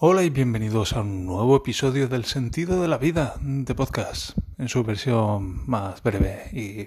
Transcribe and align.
Hola 0.00 0.22
y 0.22 0.30
bienvenidos 0.30 0.92
a 0.92 1.00
un 1.00 1.26
nuevo 1.26 1.56
episodio 1.56 2.06
del 2.06 2.24
Sentido 2.24 2.80
de 2.80 2.86
la 2.86 2.98
Vida 2.98 3.34
de 3.40 3.74
podcast, 3.74 4.38
en 4.56 4.68
su 4.68 4.84
versión 4.84 5.68
más 5.68 6.04
breve 6.04 6.50
y 6.52 6.86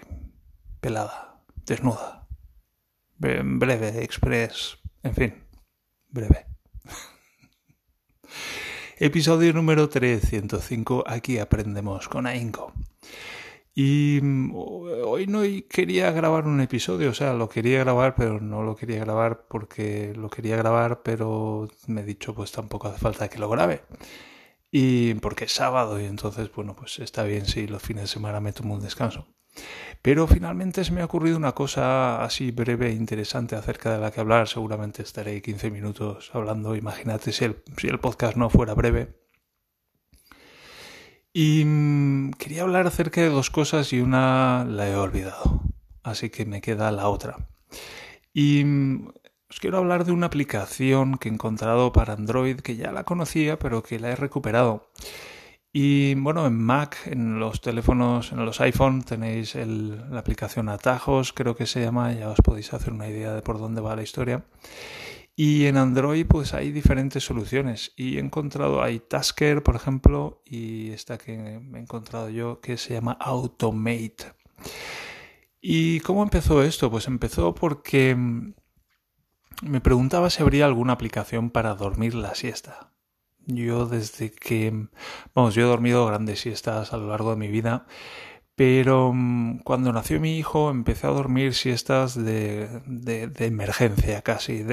pelada, 0.80 1.43
desnuda, 1.66 2.25
breve, 3.17 4.01
express, 4.01 4.77
en 5.03 5.13
fin, 5.13 5.43
breve. 6.08 6.45
Episodio 8.97 9.52
número 9.52 9.89
305, 9.89 11.04
aquí 11.05 11.38
aprendemos 11.38 12.07
con 12.07 12.28
AINCO. 12.28 12.71
Y 13.73 14.19
mm, 14.21 14.53
hoy 14.53 15.27
no 15.27 15.41
quería 15.69 16.11
grabar 16.11 16.45
un 16.45 16.59
episodio, 16.61 17.11
o 17.11 17.13
sea, 17.13 17.33
lo 17.33 17.47
quería 17.49 17.79
grabar, 17.79 18.15
pero 18.15 18.39
no 18.41 18.63
lo 18.63 18.75
quería 18.75 18.99
grabar 18.99 19.45
porque 19.47 20.13
lo 20.15 20.29
quería 20.29 20.57
grabar, 20.57 21.04
pero 21.04 21.69
me 21.87 22.01
he 22.01 22.05
dicho, 22.05 22.36
pues 22.36 22.51
tampoco 22.51 22.87
hace 22.89 22.99
falta 22.99 23.29
que 23.29 23.39
lo 23.39 23.49
grabe. 23.49 23.83
Y 24.71 25.15
porque 25.15 25.46
es 25.46 25.54
sábado 25.54 25.99
y 25.99 26.05
entonces, 26.05 26.51
bueno, 26.54 26.75
pues 26.75 26.99
está 26.99 27.23
bien 27.23 27.46
si 27.46 27.68
los 27.68 27.82
fines 27.82 28.04
de 28.04 28.07
semana 28.07 28.39
me 28.41 28.54
tomo 28.54 28.73
un 28.75 28.82
descanso. 28.82 29.27
Pero 30.01 30.27
finalmente 30.27 30.83
se 30.83 30.91
me 30.93 31.01
ha 31.01 31.05
ocurrido 31.05 31.38
una 31.38 31.54
cosa 31.54 32.24
así 32.24 32.52
breve 32.52 32.88
e 32.90 32.94
interesante 32.94 33.55
acerca 33.55 33.94
de 33.94 33.99
la 33.99 34.12
que 34.12 34.22
hablar. 34.22 34.48
Seguramente 34.48 35.04
estaré 35.04 35.41
15 35.41 35.72
minutos 35.72 36.32
hablando. 36.34 36.76
Imagínate 36.76 37.32
si 37.32 37.46
el, 37.46 37.62
si 37.77 37.88
el 37.88 37.99
podcast 37.99 38.35
no 38.38 38.49
fuera 38.49 38.74
breve. 38.74 39.21
Y 41.34 41.63
mm, 41.66 42.31
quería 42.31 42.63
hablar 42.63 42.88
acerca 42.88 43.21
de 43.21 43.30
dos 43.30 43.49
cosas 43.49 43.94
y 43.94 44.02
una 44.02 44.66
la 44.66 44.90
he 44.90 44.95
olvidado. 44.95 45.62
Así 46.04 46.30
que 46.30 46.45
me 46.45 46.62
queda 46.62 46.91
la 46.91 47.07
otra. 47.07 47.48
Y 48.34 48.63
mm, 48.63 49.09
os 49.49 49.59
quiero 49.59 49.77
hablar 49.77 50.05
de 50.05 50.12
una 50.12 50.27
aplicación 50.27 51.17
que 51.17 51.30
he 51.30 51.31
encontrado 51.31 51.91
para 51.94 52.13
Android 52.13 52.57
que 52.57 52.76
ya 52.76 52.91
la 52.91 53.04
conocía 53.04 53.59
pero 53.59 53.84
que 53.84 53.99
la 53.99 54.09
he 54.09 54.16
recuperado. 54.16 54.90
Y 55.73 56.15
bueno, 56.15 56.46
en 56.48 56.57
Mac, 56.57 56.98
en 57.05 57.40
los 57.40 57.62
teléfonos, 57.62 58.34
en 58.34 58.45
los 58.45 58.60
iPhone 58.60 59.04
tenéis 59.04 59.55
la 59.55 60.20
aplicación 60.20 60.68
Atajos, 60.68 61.32
creo 61.32 61.55
que 61.55 61.66
se 61.66 61.79
llama, 61.82 62.12
ya 62.12 62.29
os 62.29 62.40
podéis 62.43 62.73
hacer 62.73 62.91
una 62.91 63.07
idea 63.07 63.34
de 63.34 63.41
por 63.41 63.57
dónde 63.57 63.79
va 63.79 63.95
la 63.95 64.03
historia. 64.03 64.43
Y 65.35 65.65
en 65.65 65.77
Android 65.77 66.25
pues 66.27 66.53
hay 66.53 66.71
diferentes 66.71 67.23
soluciones 67.23 67.93
y 67.95 68.17
he 68.17 68.19
encontrado, 68.19 68.83
hay 68.83 68.99
Tasker 68.99 69.63
por 69.63 69.75
ejemplo 69.75 70.41
y 70.45 70.91
esta 70.91 71.17
que 71.17 71.33
he 71.33 71.79
encontrado 71.79 72.29
yo 72.29 72.59
que 72.59 72.77
se 72.77 72.93
llama 72.93 73.17
Automate. 73.19 74.33
¿Y 75.61 75.99
cómo 76.01 76.23
empezó 76.23 76.63
esto? 76.63 76.89
Pues 76.91 77.07
empezó 77.07 77.53
porque 77.55 78.15
me 79.61 79.81
preguntaba 79.81 80.29
si 80.29 80.41
habría 80.41 80.65
alguna 80.65 80.93
aplicación 80.93 81.51
para 81.51 81.75
dormir 81.75 82.16
la 82.16 82.35
siesta. 82.35 82.91
Yo 83.45 83.85
desde 83.85 84.31
que, 84.31 84.88
vamos, 85.33 85.55
yo 85.55 85.63
he 85.63 85.66
dormido 85.66 86.05
grandes 86.05 86.41
siestas 86.41 86.93
a 86.93 86.97
lo 86.97 87.07
largo 87.07 87.31
de 87.31 87.38
mi 87.38 87.47
vida, 87.47 87.85
pero 88.55 89.13
cuando 89.63 89.91
nació 89.93 90.19
mi 90.19 90.38
hijo 90.38 90.69
empecé 90.69 91.07
a 91.07 91.11
dormir 91.11 91.53
siestas 91.53 92.16
de, 92.16 92.81
de, 92.85 93.45
emergencia 93.45 94.21
casi, 94.21 94.63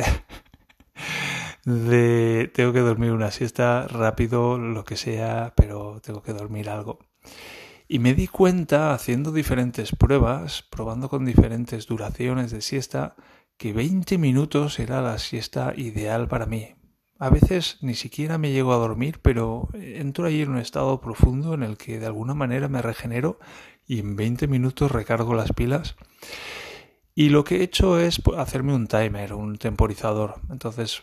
de 1.68 2.50
tengo 2.54 2.72
que 2.72 2.80
dormir 2.80 3.12
una 3.12 3.30
siesta 3.30 3.86
rápido, 3.86 4.58
lo 4.58 4.84
que 4.84 4.96
sea, 4.96 5.52
pero 5.54 6.00
tengo 6.02 6.22
que 6.22 6.32
dormir 6.32 6.70
algo. 6.70 6.98
Y 7.86 7.98
me 7.98 8.14
di 8.14 8.26
cuenta 8.26 8.94
haciendo 8.94 9.32
diferentes 9.32 9.94
pruebas, 9.94 10.62
probando 10.70 11.08
con 11.08 11.24
diferentes 11.24 11.86
duraciones 11.86 12.50
de 12.50 12.60
siesta, 12.60 13.16
que 13.56 13.72
20 13.72 14.18
minutos 14.18 14.78
era 14.78 15.02
la 15.02 15.18
siesta 15.18 15.74
ideal 15.76 16.28
para 16.28 16.46
mí. 16.46 16.74
A 17.18 17.30
veces 17.30 17.78
ni 17.80 17.94
siquiera 17.94 18.38
me 18.38 18.52
llego 18.52 18.72
a 18.72 18.78
dormir, 18.78 19.20
pero 19.20 19.68
entro 19.74 20.26
ahí 20.26 20.42
en 20.42 20.50
un 20.50 20.58
estado 20.58 21.00
profundo 21.00 21.54
en 21.54 21.62
el 21.62 21.76
que 21.76 21.98
de 21.98 22.06
alguna 22.06 22.34
manera 22.34 22.68
me 22.68 22.80
regenero 22.80 23.40
y 23.86 23.98
en 23.98 24.16
20 24.16 24.46
minutos 24.46 24.92
recargo 24.92 25.34
las 25.34 25.52
pilas. 25.52 25.96
Y 27.14 27.30
lo 27.30 27.42
que 27.42 27.56
he 27.56 27.62
hecho 27.64 27.98
es 27.98 28.22
hacerme 28.36 28.74
un 28.74 28.86
timer, 28.86 29.34
un 29.34 29.58
temporizador. 29.58 30.36
Entonces 30.50 31.02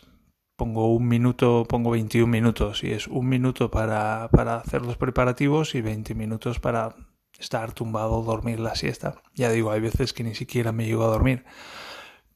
pongo 0.56 0.94
un 0.94 1.06
minuto, 1.06 1.66
pongo 1.68 1.90
21 1.90 2.26
minutos 2.26 2.82
y 2.82 2.92
es 2.92 3.06
un 3.06 3.28
minuto 3.28 3.70
para, 3.70 4.28
para 4.32 4.56
hacer 4.56 4.82
los 4.82 4.96
preparativos 4.96 5.74
y 5.74 5.82
20 5.82 6.14
minutos 6.14 6.58
para 6.58 6.96
estar 7.38 7.72
tumbado, 7.72 8.22
dormir 8.22 8.60
la 8.60 8.74
siesta. 8.74 9.22
Ya 9.34 9.50
digo, 9.50 9.70
hay 9.70 9.80
veces 9.80 10.12
que 10.12 10.24
ni 10.24 10.34
siquiera 10.34 10.72
me 10.72 10.86
llego 10.86 11.04
a 11.04 11.08
dormir, 11.08 11.44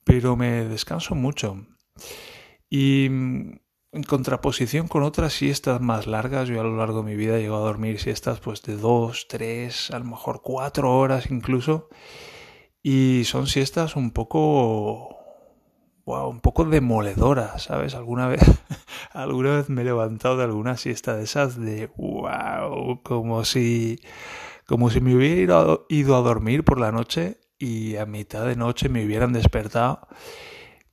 pero 0.04 0.36
me 0.36 0.64
descanso 0.66 1.14
mucho. 1.14 1.66
Y 2.68 3.08
mm, 3.10 3.52
en 3.92 4.02
contraposición 4.04 4.86
con 4.86 5.02
otras 5.02 5.32
siestas 5.32 5.80
más 5.80 6.06
largas, 6.06 6.48
yo 6.48 6.60
a 6.60 6.64
lo 6.64 6.76
largo 6.76 7.02
de 7.02 7.10
mi 7.10 7.16
vida 7.16 7.38
llego 7.38 7.56
a 7.56 7.60
dormir 7.60 7.98
siestas 7.98 8.40
pues 8.40 8.62
de 8.62 8.76
dos, 8.76 9.26
tres, 9.28 9.90
a 9.90 9.98
lo 9.98 10.04
mejor 10.04 10.42
cuatro 10.42 10.96
horas 10.96 11.30
incluso. 11.30 11.88
Y 12.82 13.24
son 13.24 13.46
siestas 13.46 13.96
un 13.96 14.10
poco 14.10 15.19
un 16.04 16.40
poco 16.40 16.64
demoledora, 16.64 17.58
¿sabes? 17.58 17.94
Alguna 17.94 18.28
vez, 18.28 18.40
alguna 19.12 19.56
vez 19.56 19.68
me 19.68 19.82
he 19.82 19.84
levantado 19.84 20.36
de 20.36 20.44
alguna 20.44 20.76
siesta 20.76 21.16
de 21.16 21.24
esas 21.24 21.60
de 21.60 21.88
wow, 21.96 23.02
como 23.02 23.44
si, 23.44 24.00
como 24.66 24.90
si 24.90 25.00
me 25.00 25.14
hubiera 25.14 25.64
ido 25.88 26.16
a 26.16 26.20
dormir 26.20 26.64
por 26.64 26.80
la 26.80 26.92
noche 26.92 27.38
y 27.58 27.96
a 27.96 28.06
mitad 28.06 28.46
de 28.46 28.56
noche 28.56 28.88
me 28.88 29.04
hubieran 29.04 29.32
despertado 29.32 30.08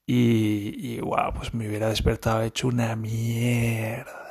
y, 0.05 0.95
y 0.95 0.99
wow, 1.01 1.33
pues 1.35 1.53
me 1.53 1.67
hubiera 1.67 1.89
despertado 1.89 2.43
hecho 2.43 2.67
una 2.67 2.95
mierda. 2.95 4.26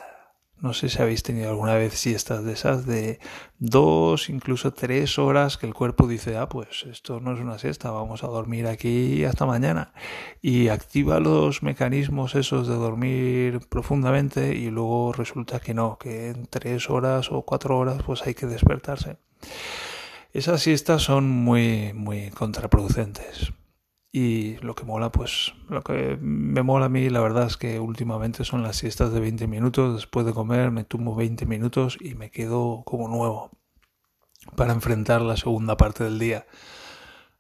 No 0.61 0.73
sé 0.73 0.89
si 0.89 1.03
habéis 1.03 1.23
tenido 1.23 1.51
alguna 1.51 1.75
vez 1.75 1.93
siestas 1.95 2.43
de 2.43 2.55
esas 2.55 2.87
de 2.87 3.21
dos, 3.59 4.31
incluso 4.31 4.73
tres 4.73 5.19
horas 5.19 5.59
que 5.59 5.67
el 5.67 5.75
cuerpo 5.75 6.09
dice, 6.09 6.39
ah, 6.39 6.49
pues 6.49 6.85
esto 6.91 7.21
no 7.21 7.35
es 7.35 7.41
una 7.41 7.59
siesta, 7.59 7.91
vamos 7.91 8.25
a 8.25 8.29
dormir 8.29 8.67
aquí 8.67 9.25
hasta 9.25 9.45
mañana. 9.45 9.93
Y 10.41 10.69
activa 10.69 11.21
los 11.21 11.63
mecanismos 11.63 12.35
esos 12.35 12.67
de 12.69 12.75
dormir 12.75 13.61
profundamente 13.69 14.55
y 14.55 14.71
luego 14.71 15.13
resulta 15.13 15.61
que 15.61 15.75
no, 15.75 15.99
que 15.99 16.31
en 16.31 16.47
tres 16.47 16.89
horas 16.89 17.31
o 17.31 17.43
cuatro 17.43 17.79
horas 17.79 18.03
pues 18.03 18.27
hay 18.27 18.35
que 18.35 18.47
despertarse. 18.47 19.19
Esas 20.33 20.63
siestas 20.63 21.03
son 21.03 21.29
muy, 21.29 21.93
muy 21.93 22.31
contraproducentes. 22.31 23.53
Y 24.19 24.57
lo 24.63 24.75
que 24.75 24.87
mola, 24.87 25.13
pues 25.13 25.53
lo 25.69 25.83
que 25.83 26.17
me 26.19 26.63
mola 26.63 26.87
a 26.87 26.89
mí, 26.89 27.11
la 27.11 27.21
verdad 27.21 27.49
es 27.49 27.59
que 27.59 27.79
últimamente 27.79 28.47
son 28.47 28.63
las 28.63 28.77
siestas 28.79 29.13
de 29.13 29.21
20 29.21 29.47
minutos. 29.47 29.95
Después 29.95 30.25
de 30.25 30.33
comer 30.33 30.71
me 30.71 30.85
tumbo 30.85 31.15
20 31.15 31.45
minutos 31.45 31.99
y 32.01 32.15
me 32.15 32.31
quedo 32.31 32.83
como 32.87 33.09
nuevo 33.09 33.51
para 34.57 34.73
enfrentar 34.73 35.21
la 35.21 35.37
segunda 35.37 35.77
parte 35.77 36.03
del 36.03 36.19
día. 36.19 36.47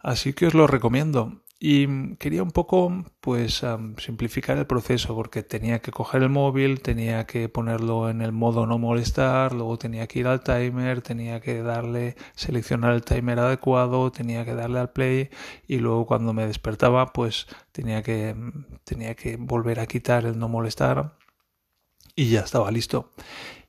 Así 0.00 0.34
que 0.34 0.48
os 0.48 0.52
lo 0.52 0.66
recomiendo. 0.66 1.40
Y 1.58 2.16
quería 2.16 2.42
un 2.42 2.50
poco, 2.50 3.04
pues, 3.20 3.62
simplificar 3.98 4.58
el 4.58 4.66
proceso 4.66 5.14
porque 5.14 5.42
tenía 5.42 5.80
que 5.80 5.90
coger 5.90 6.22
el 6.22 6.28
móvil, 6.28 6.82
tenía 6.82 7.24
que 7.26 7.48
ponerlo 7.48 8.10
en 8.10 8.20
el 8.20 8.32
modo 8.32 8.66
no 8.66 8.78
molestar, 8.78 9.54
luego 9.54 9.78
tenía 9.78 10.06
que 10.06 10.18
ir 10.18 10.26
al 10.26 10.42
timer, 10.42 11.00
tenía 11.00 11.40
que 11.40 11.62
darle, 11.62 12.16
seleccionar 12.34 12.92
el 12.92 13.02
timer 13.04 13.38
adecuado, 13.38 14.12
tenía 14.12 14.44
que 14.44 14.54
darle 14.54 14.80
al 14.80 14.92
play 14.92 15.30
y 15.66 15.78
luego 15.78 16.06
cuando 16.06 16.34
me 16.34 16.46
despertaba, 16.46 17.12
pues 17.14 17.46
tenía 17.72 18.02
que, 18.02 18.36
tenía 18.84 19.14
que 19.14 19.36
volver 19.36 19.80
a 19.80 19.86
quitar 19.86 20.26
el 20.26 20.38
no 20.38 20.48
molestar 20.48 21.16
y 22.14 22.30
ya 22.30 22.40
estaba 22.40 22.70
listo. 22.70 23.12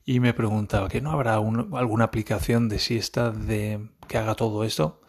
Y 0.06 0.20
me 0.22 0.34
preguntaba 0.34 0.90
que 0.90 1.02
no 1.02 1.12
habrá 1.12 1.36
alguna 1.36 2.06
aplicación 2.06 2.70
de 2.70 2.80
siesta 2.80 3.32
de 3.32 3.90
que 4.08 4.18
haga 4.18 4.36
todo 4.36 4.64
esto. 4.64 5.02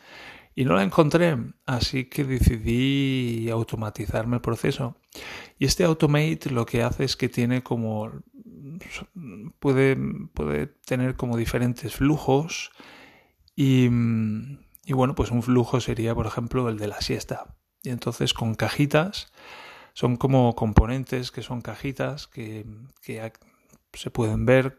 Y 0.58 0.64
no 0.64 0.74
la 0.74 0.82
encontré, 0.82 1.36
así 1.66 2.06
que 2.06 2.24
decidí 2.24 3.48
automatizarme 3.48 4.38
el 4.38 4.42
proceso. 4.42 4.96
Y 5.56 5.66
este 5.66 5.84
Automate 5.84 6.50
lo 6.50 6.66
que 6.66 6.82
hace 6.82 7.04
es 7.04 7.14
que 7.16 7.28
tiene 7.28 7.62
como 7.62 8.10
puede, 9.60 9.96
puede 10.34 10.66
tener 10.66 11.14
como 11.14 11.36
diferentes 11.36 11.94
flujos 11.94 12.72
y, 13.54 13.88
y, 14.84 14.92
bueno, 14.94 15.14
pues 15.14 15.30
un 15.30 15.44
flujo 15.44 15.80
sería, 15.80 16.12
por 16.16 16.26
ejemplo, 16.26 16.68
el 16.68 16.76
de 16.76 16.88
la 16.88 17.00
siesta. 17.02 17.54
Y 17.84 17.90
entonces 17.90 18.34
con 18.34 18.56
cajitas, 18.56 19.32
son 19.92 20.16
como 20.16 20.56
componentes 20.56 21.30
que 21.30 21.42
son 21.42 21.60
cajitas 21.60 22.26
que, 22.26 22.66
que 23.00 23.32
se 23.92 24.10
pueden 24.10 24.44
ver 24.44 24.76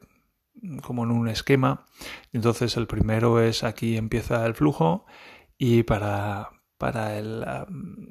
como 0.82 1.06
en 1.06 1.12
un 1.12 1.30
esquema. 1.30 1.86
Entonces 2.34 2.76
el 2.76 2.86
primero 2.86 3.42
es 3.42 3.64
aquí 3.64 3.96
empieza 3.96 4.46
el 4.46 4.56
flujo 4.56 5.06
y 5.60 5.84
para, 5.84 6.50
para 6.78 7.20
el, 7.20 7.46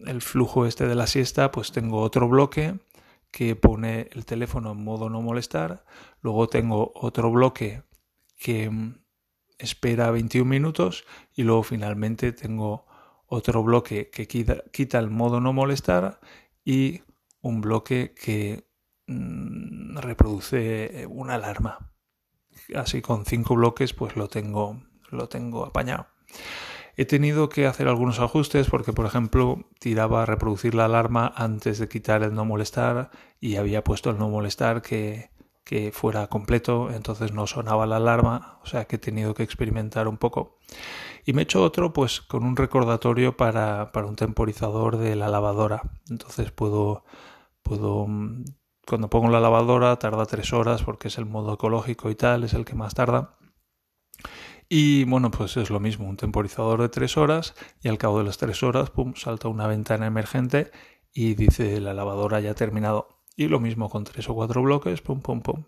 el, 0.06 0.20
flujo 0.20 0.66
este 0.66 0.86
de 0.86 0.94
la 0.94 1.06
siesta, 1.06 1.50
pues 1.50 1.72
tengo 1.72 2.02
otro 2.02 2.28
bloque 2.28 2.78
que 3.30 3.56
pone 3.56 4.10
el 4.12 4.26
teléfono 4.26 4.72
en 4.72 4.84
modo 4.84 5.08
no 5.08 5.22
molestar. 5.22 5.84
Luego 6.20 6.48
tengo 6.48 6.92
otro 6.94 7.30
bloque 7.30 7.82
que 8.36 8.68
mm, 8.68 8.98
espera 9.58 10.10
21 10.10 10.48
minutos 10.48 11.06
y 11.34 11.42
luego 11.42 11.62
finalmente 11.62 12.32
tengo 12.32 12.86
otro 13.26 13.62
bloque 13.62 14.10
que 14.10 14.28
quita, 14.28 14.62
quita 14.70 14.98
el 14.98 15.08
modo 15.10 15.40
no 15.40 15.54
molestar 15.54 16.20
y 16.66 17.00
un 17.40 17.62
bloque 17.62 18.14
que 18.14 18.68
mm, 19.06 19.96
reproduce 19.96 21.06
una 21.08 21.36
alarma. 21.36 21.92
Así 22.74 23.00
con 23.00 23.24
cinco 23.24 23.54
bloques 23.54 23.94
pues 23.94 24.16
lo 24.16 24.28
tengo, 24.28 24.82
lo 25.10 25.30
tengo 25.30 25.64
apañado. 25.64 26.08
He 27.00 27.04
tenido 27.04 27.48
que 27.48 27.68
hacer 27.68 27.86
algunos 27.86 28.18
ajustes 28.18 28.68
porque, 28.68 28.92
por 28.92 29.06
ejemplo, 29.06 29.64
tiraba 29.78 30.24
a 30.24 30.26
reproducir 30.26 30.74
la 30.74 30.86
alarma 30.86 31.32
antes 31.36 31.78
de 31.78 31.88
quitar 31.88 32.24
el 32.24 32.34
no 32.34 32.44
molestar 32.44 33.12
y 33.40 33.54
había 33.54 33.84
puesto 33.84 34.10
el 34.10 34.18
no 34.18 34.28
molestar 34.28 34.82
que, 34.82 35.30
que 35.62 35.92
fuera 35.92 36.26
completo, 36.26 36.90
entonces 36.90 37.32
no 37.32 37.46
sonaba 37.46 37.86
la 37.86 37.98
alarma, 37.98 38.58
o 38.64 38.66
sea 38.66 38.86
que 38.86 38.96
he 38.96 38.98
tenido 38.98 39.32
que 39.34 39.44
experimentar 39.44 40.08
un 40.08 40.16
poco. 40.16 40.58
Y 41.24 41.34
me 41.34 41.42
he 41.42 41.44
hecho 41.44 41.62
otro 41.62 41.92
pues 41.92 42.20
con 42.20 42.42
un 42.42 42.56
recordatorio 42.56 43.36
para, 43.36 43.92
para 43.92 44.08
un 44.08 44.16
temporizador 44.16 44.96
de 44.96 45.14
la 45.14 45.28
lavadora. 45.28 45.82
Entonces 46.10 46.50
puedo, 46.50 47.04
puedo, 47.62 48.08
mm, 48.08 48.44
cuando 48.84 49.08
pongo 49.08 49.28
la 49.30 49.38
lavadora 49.38 49.96
tarda 50.00 50.26
tres 50.26 50.52
horas 50.52 50.82
porque 50.82 51.06
es 51.06 51.18
el 51.18 51.26
modo 51.26 51.54
ecológico 51.54 52.10
y 52.10 52.16
tal, 52.16 52.42
es 52.42 52.54
el 52.54 52.64
que 52.64 52.74
más 52.74 52.94
tarda. 52.94 53.38
Y 54.68 55.04
bueno, 55.04 55.30
pues 55.30 55.56
es 55.56 55.70
lo 55.70 55.80
mismo, 55.80 56.08
un 56.08 56.16
temporizador 56.16 56.82
de 56.82 56.88
tres 56.88 57.16
horas 57.16 57.54
y 57.82 57.88
al 57.88 57.96
cabo 57.96 58.18
de 58.18 58.24
las 58.24 58.36
tres 58.36 58.62
horas, 58.62 58.90
pum, 58.90 59.14
salta 59.14 59.48
una 59.48 59.66
ventana 59.66 60.06
emergente 60.06 60.70
y 61.14 61.34
dice 61.34 61.80
la 61.80 61.94
lavadora 61.94 62.40
ya 62.40 62.50
ha 62.50 62.54
terminado. 62.54 63.08
Y 63.36 63.48
lo 63.48 63.60
mismo 63.60 63.88
con 63.88 64.04
tres 64.04 64.28
o 64.28 64.34
cuatro 64.34 64.62
bloques, 64.62 65.00
pum, 65.00 65.20
pum, 65.20 65.40
pum. 65.40 65.64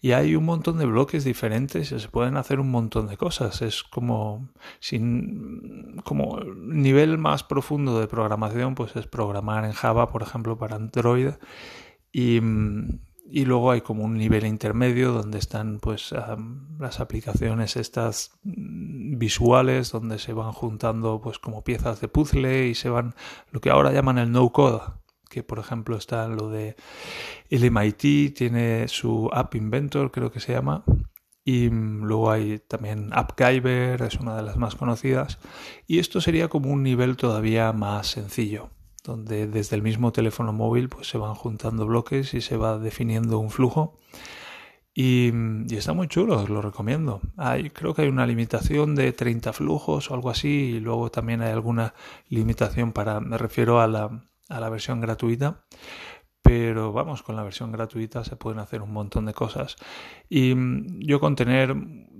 Y 0.00 0.12
hay 0.12 0.34
un 0.34 0.44
montón 0.44 0.78
de 0.78 0.84
bloques 0.84 1.24
diferentes 1.24 1.92
y 1.92 1.98
se 1.98 2.08
pueden 2.08 2.36
hacer 2.36 2.60
un 2.60 2.70
montón 2.70 3.06
de 3.06 3.16
cosas. 3.16 3.62
Es 3.62 3.82
como 3.82 4.48
sin 4.80 6.00
como 6.04 6.40
nivel 6.40 7.18
más 7.18 7.44
profundo 7.44 8.00
de 8.00 8.08
programación, 8.08 8.74
pues 8.74 8.96
es 8.96 9.06
programar 9.06 9.64
en 9.64 9.72
Java, 9.72 10.10
por 10.10 10.22
ejemplo, 10.22 10.58
para 10.58 10.76
Android. 10.76 11.30
Y, 12.12 12.40
y 13.30 13.44
luego 13.44 13.70
hay 13.70 13.80
como 13.80 14.04
un 14.04 14.14
nivel 14.14 14.46
intermedio 14.46 15.12
donde 15.12 15.38
están 15.38 15.78
pues 15.80 16.14
las 16.78 17.00
aplicaciones 17.00 17.76
estas 17.76 18.32
mm, 18.42 19.18
visuales 19.18 19.92
donde 19.92 20.18
se 20.18 20.32
van 20.32 20.52
juntando 20.52 21.20
pues 21.22 21.38
como 21.38 21.64
piezas 21.64 22.00
de 22.00 22.08
puzzle 22.08 22.68
y 22.68 22.74
se 22.74 22.88
van 22.88 23.14
lo 23.50 23.60
que 23.60 23.70
ahora 23.70 23.92
llaman 23.92 24.18
el 24.18 24.32
no 24.32 24.50
code 24.50 24.82
que 25.28 25.42
por 25.42 25.58
ejemplo 25.58 25.96
está 25.96 26.28
lo 26.28 26.50
de 26.50 26.76
el 27.48 27.70
MIT 27.70 28.34
tiene 28.34 28.88
su 28.88 29.30
App 29.32 29.54
Inventor 29.54 30.10
creo 30.10 30.30
que 30.30 30.40
se 30.40 30.52
llama 30.52 30.84
y 31.44 31.70
mm, 31.70 32.04
luego 32.04 32.30
hay 32.30 32.58
también 32.58 33.10
AppGyver 33.12 34.02
es 34.02 34.16
una 34.16 34.36
de 34.36 34.42
las 34.42 34.56
más 34.56 34.74
conocidas 34.74 35.38
y 35.86 36.00
esto 36.00 36.20
sería 36.20 36.48
como 36.48 36.70
un 36.70 36.82
nivel 36.82 37.16
todavía 37.16 37.72
más 37.72 38.08
sencillo 38.08 38.70
donde 39.04 39.46
desde 39.46 39.76
el 39.76 39.82
mismo 39.82 40.12
teléfono 40.12 40.52
móvil 40.52 40.88
pues 40.88 41.08
se 41.08 41.18
van 41.18 41.34
juntando 41.34 41.86
bloques 41.86 42.34
y 42.34 42.40
se 42.40 42.56
va 42.56 42.78
definiendo 42.78 43.38
un 43.38 43.50
flujo. 43.50 43.98
Y, 44.94 45.32
está 45.74 45.94
muy 45.94 46.06
chulo, 46.06 46.36
os 46.36 46.50
lo 46.50 46.60
recomiendo. 46.60 47.20
Hay, 47.36 47.70
creo 47.70 47.94
que 47.94 48.02
hay 48.02 48.08
una 48.08 48.26
limitación 48.26 48.94
de 48.94 49.12
30 49.12 49.52
flujos 49.52 50.10
o 50.10 50.14
algo 50.14 50.28
así, 50.30 50.48
y 50.48 50.80
luego 50.80 51.10
también 51.10 51.40
hay 51.40 51.50
alguna 51.50 51.94
limitación 52.28 52.92
para, 52.92 53.20
me 53.20 53.38
refiero 53.38 53.80
a 53.80 53.86
la, 53.86 54.22
a 54.50 54.60
la 54.60 54.68
versión 54.68 55.00
gratuita, 55.00 55.64
pero 56.42 56.92
vamos, 56.92 57.22
con 57.22 57.36
la 57.36 57.42
versión 57.42 57.72
gratuita 57.72 58.24
se 58.24 58.36
pueden 58.36 58.58
hacer 58.58 58.82
un 58.82 58.92
montón 58.92 59.24
de 59.24 59.32
cosas. 59.32 59.76
Y 60.28 60.54
yo 61.06 61.20
con 61.20 61.36
tener 61.36 61.74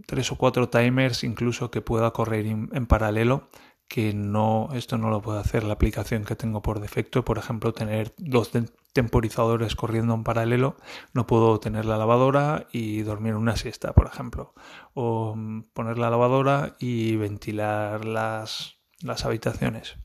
tres 0.07 0.33
o 0.33 0.37
cuatro 0.37 0.71
timers 0.71 1.25
incluso 1.25 1.71
que 1.71 1.83
pueda 1.83 2.11
correr 2.13 2.47
en 2.47 2.87
paralelo, 2.87 3.49
que 3.93 4.15
no, 4.15 4.71
esto 4.73 4.97
no 4.97 5.11
lo 5.11 5.21
puede 5.21 5.41
hacer 5.41 5.65
la 5.65 5.75
aplicación 5.75 6.25
que 6.25 6.35
tengo 6.35 6.63
por 6.63 6.81
defecto. 6.81 7.27
Por 7.27 7.37
ejemplo, 7.37 7.75
tener 7.75 8.15
dos 8.17 8.51
temporizadores 8.95 9.77
corriendo 9.77 10.15
en 10.15 10.25
paralelo. 10.25 10.77
No 11.13 11.27
puedo 11.27 11.61
tener 11.61 11.85
la 11.85 11.99
lavadora 11.99 12.67
y 12.73 13.03
dormir 13.03 13.35
una 13.35 13.55
siesta, 13.55 13.93
por 13.93 14.07
ejemplo. 14.07 14.55
O 14.95 15.35
mm, 15.37 15.65
poner 15.75 15.99
la 15.99 16.09
lavadora 16.09 16.75
y 16.79 17.17
ventilar 17.17 18.07
las, 18.07 18.77
las 19.03 19.27
habitaciones. 19.27 19.97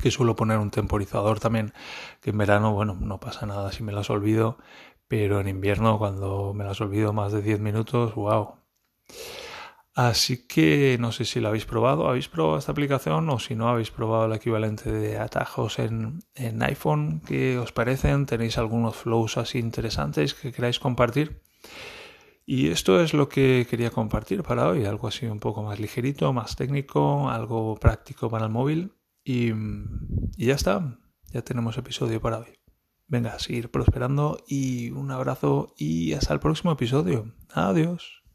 Que 0.00 0.10
suelo 0.10 0.34
poner 0.34 0.56
un 0.56 0.70
temporizador 0.70 1.40
también, 1.40 1.74
que 2.22 2.30
en 2.30 2.38
verano, 2.38 2.72
bueno, 2.72 2.96
no 2.98 3.20
pasa 3.20 3.44
nada 3.44 3.70
si 3.70 3.82
me 3.82 3.92
las 3.92 4.08
olvido, 4.08 4.56
pero 5.08 5.40
en 5.40 5.48
invierno 5.48 5.98
cuando 5.98 6.54
me 6.54 6.64
las 6.64 6.80
olvido 6.80 7.12
más 7.12 7.32
de 7.32 7.42
10 7.42 7.60
minutos, 7.60 8.14
wow. 8.14 8.54
Así 9.98 10.46
que 10.46 10.96
no 11.00 11.10
sé 11.10 11.24
si 11.24 11.40
lo 11.40 11.48
habéis 11.48 11.66
probado, 11.66 12.06
habéis 12.06 12.28
probado 12.28 12.56
esta 12.56 12.70
aplicación 12.70 13.28
o 13.30 13.40
si 13.40 13.56
no 13.56 13.68
habéis 13.68 13.90
probado 13.90 14.26
el 14.26 14.32
equivalente 14.32 14.92
de 14.92 15.18
atajos 15.18 15.80
en, 15.80 16.22
iPhone, 16.62 17.20
¿qué 17.26 17.58
os 17.58 17.72
parecen? 17.72 18.24
¿Tenéis 18.24 18.58
algunos 18.58 18.94
flows 18.94 19.38
así 19.38 19.58
interesantes 19.58 20.34
que 20.34 20.52
queráis 20.52 20.78
compartir? 20.78 21.42
Y 22.46 22.68
esto 22.68 23.02
es 23.02 23.12
lo 23.12 23.28
que 23.28 23.66
quería 23.68 23.90
compartir 23.90 24.44
para 24.44 24.68
hoy, 24.68 24.84
algo 24.84 25.08
así 25.08 25.26
un 25.26 25.40
poco 25.40 25.64
más 25.64 25.80
ligerito, 25.80 26.32
más 26.32 26.54
técnico, 26.54 27.28
algo 27.28 27.74
práctico 27.74 28.30
para 28.30 28.44
el 28.44 28.52
móvil. 28.52 28.92
Y, 29.24 29.50
y 29.50 30.46
ya 30.46 30.54
está, 30.54 30.96
ya 31.32 31.42
tenemos 31.42 31.76
episodio 31.76 32.20
para 32.20 32.38
hoy. 32.38 32.60
Venga, 33.08 33.34
a 33.34 33.40
seguir 33.40 33.72
prosperando 33.72 34.38
y 34.46 34.92
un 34.92 35.10
abrazo 35.10 35.74
y 35.76 36.12
hasta 36.12 36.34
el 36.34 36.38
próximo 36.38 36.70
episodio. 36.70 37.34
Adiós. 37.52 38.27